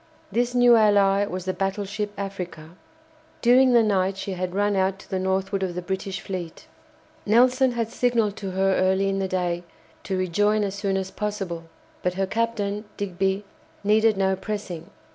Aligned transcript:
This 0.31 0.55
new 0.55 0.75
ally 0.75 1.27
was 1.27 1.45
the 1.45 1.53
battleship 1.53 2.11
"Africa." 2.17 2.71
During 3.43 3.73
the 3.73 3.83
night 3.83 4.17
she 4.17 4.31
had 4.31 4.55
run 4.55 4.75
out 4.75 4.97
to 4.97 5.09
the 5.11 5.19
northward 5.19 5.61
of 5.61 5.75
the 5.75 5.81
British 5.83 6.21
fleet. 6.21 6.65
Nelson 7.23 7.73
had 7.73 7.89
signalled 7.89 8.35
to 8.37 8.49
her 8.49 8.73
early 8.77 9.09
in 9.09 9.19
the 9.19 9.27
day 9.27 9.63
to 10.05 10.17
rejoin 10.17 10.63
as 10.63 10.73
soon 10.73 10.97
as 10.97 11.11
possible, 11.11 11.65
but 12.01 12.15
her 12.15 12.25
captain, 12.25 12.85
Digby, 12.97 13.45
needed 13.83 14.17
no 14.17 14.35
pressing. 14.35 14.89